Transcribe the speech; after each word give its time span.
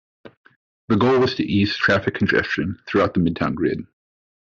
The 0.87 0.95
goal 0.97 1.19
was 1.19 1.35
to 1.35 1.43
ease 1.45 1.77
traffic 1.77 2.15
congestion 2.15 2.81
throughout 2.87 3.13
the 3.13 3.19
midtown 3.19 3.53
grid. 3.53 3.85